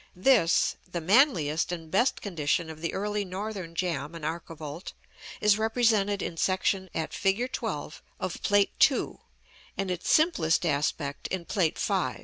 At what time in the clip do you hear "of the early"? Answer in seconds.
2.71-3.23